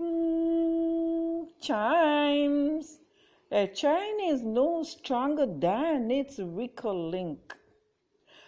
Hmm, 0.00 1.42
chimes. 1.60 3.00
A 3.50 3.66
chain 3.66 4.18
is 4.28 4.40
no 4.40 4.82
stronger 4.82 5.44
than 5.44 6.10
its 6.10 6.38
weaker 6.38 6.94
link. 6.94 7.54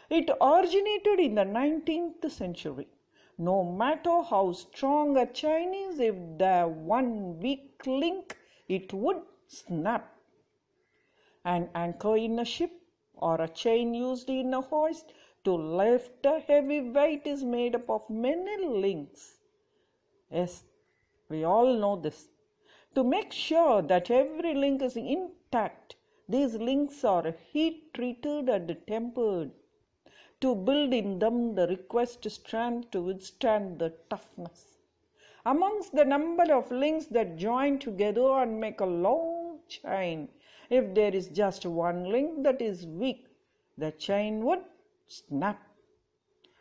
It 0.08 0.30
originated 0.40 1.20
in 1.20 1.34
the 1.34 1.44
19th 1.44 2.30
century. 2.30 2.88
No 3.36 3.64
matter 3.64 4.22
how 4.22 4.52
strong 4.52 5.18
a 5.18 5.26
chain 5.26 5.74
is, 5.74 6.00
if 6.00 6.14
there 6.38 6.66
one 6.66 7.38
weak 7.38 7.86
link, 7.86 8.34
it 8.66 8.94
would 8.94 9.20
snap. 9.46 10.10
An 11.44 11.68
anchor 11.74 12.16
in 12.16 12.38
a 12.38 12.46
ship 12.46 12.72
or 13.12 13.42
a 13.42 13.48
chain 13.48 13.92
used 13.92 14.30
in 14.30 14.54
a 14.54 14.62
hoist 14.62 15.12
to 15.44 15.52
lift 15.52 16.24
a 16.24 16.40
heavy 16.40 16.80
weight 16.80 17.26
is 17.26 17.44
made 17.44 17.74
up 17.74 17.90
of 17.90 18.08
many 18.08 18.64
links. 18.64 19.34
Yes, 20.30 20.64
we 21.32 21.44
all 21.44 21.70
know 21.82 21.96
this. 21.96 22.28
To 22.94 23.02
make 23.02 23.32
sure 23.32 23.80
that 23.82 24.10
every 24.10 24.54
link 24.54 24.82
is 24.82 24.96
intact, 24.96 25.96
these 26.28 26.54
links 26.54 27.04
are 27.04 27.34
heat 27.52 27.94
treated 27.94 28.48
and 28.48 28.76
tempered 28.86 29.50
to 30.42 30.54
build 30.54 30.92
in 30.92 31.18
them 31.18 31.54
the 31.54 31.66
requisite 31.68 32.30
strength 32.30 32.90
to 32.90 33.00
withstand 33.00 33.78
the 33.78 33.90
toughness. 34.10 34.78
Amongst 35.46 35.94
the 35.94 36.04
number 36.04 36.46
of 36.52 36.70
links 36.70 37.06
that 37.06 37.36
join 37.36 37.78
together 37.78 38.28
and 38.42 38.60
make 38.60 38.80
a 38.80 38.94
long 39.06 39.60
chain, 39.68 40.28
if 40.68 40.94
there 40.94 41.14
is 41.14 41.28
just 41.28 41.64
one 41.64 42.04
link 42.10 42.42
that 42.44 42.60
is 42.60 42.86
weak, 42.86 43.26
the 43.78 43.92
chain 43.92 44.44
would 44.44 44.64
snap, 45.08 45.60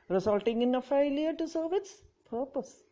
resulting 0.09 0.61
in 0.61 0.75
a 0.75 0.81
failure 0.81 1.33
to 1.33 1.47
serve 1.47 1.73
its 1.73 2.03
purpose. 2.29 2.83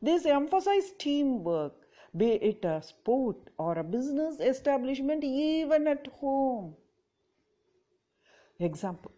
This 0.00 0.26
emphasizes 0.26 0.92
teamwork, 0.98 1.74
be 2.16 2.32
it 2.32 2.64
a 2.64 2.80
sport 2.82 3.36
or 3.58 3.78
a 3.78 3.84
business 3.84 4.38
establishment, 4.40 5.24
even 5.24 5.86
at 5.88 6.06
home. 6.20 6.74
Example 8.60 9.12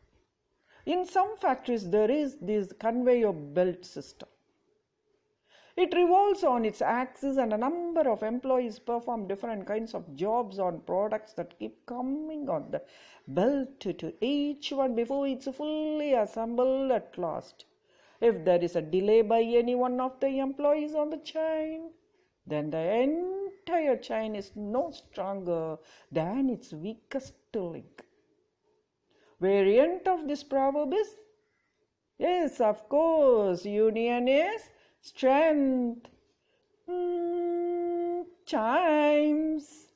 In 0.86 1.06
some 1.06 1.36
factories, 1.36 1.88
there 1.88 2.10
is 2.10 2.36
this 2.40 2.72
conveyor 2.78 3.32
belt 3.32 3.84
system. 3.84 4.28
It 5.76 5.94
revolves 5.94 6.44
on 6.44 6.64
its 6.64 6.82
axis, 6.82 7.36
and 7.38 7.52
a 7.52 7.58
number 7.58 8.10
of 8.10 8.22
employees 8.22 8.78
perform 8.78 9.28
different 9.28 9.66
kinds 9.66 9.94
of 9.94 10.14
jobs 10.14 10.58
on 10.58 10.80
products 10.80 11.32
that 11.34 11.58
keep 11.58 11.86
coming 11.86 12.48
on 12.48 12.70
the 12.70 12.82
belt 13.28 13.80
to 13.80 14.12
each 14.20 14.72
one 14.72 14.94
before 14.94 15.26
it's 15.26 15.48
fully 15.48 16.12
assembled 16.12 16.90
at 16.90 17.16
last. 17.16 17.64
If 18.20 18.44
there 18.44 18.62
is 18.62 18.76
a 18.76 18.82
delay 18.82 19.22
by 19.22 19.40
any 19.42 19.74
one 19.74 19.98
of 20.00 20.20
the 20.20 20.38
employees 20.38 20.94
on 20.94 21.10
the 21.10 21.18
chain, 21.18 21.90
then 22.46 22.70
the 22.70 22.78
entire 22.78 23.96
chain 23.96 24.34
is 24.34 24.52
no 24.54 24.90
stronger 24.90 25.78
than 26.12 26.50
its 26.50 26.72
weakest 26.72 27.34
link. 27.54 28.02
Variant 29.40 30.06
of 30.06 30.28
this 30.28 30.44
proverb 30.44 30.92
is 30.92 31.16
yes, 32.18 32.60
of 32.60 32.88
course, 32.88 33.64
union 33.64 34.28
is 34.28 34.68
strength. 35.00 36.10
Mm, 36.88 38.24
chimes. 38.44 39.89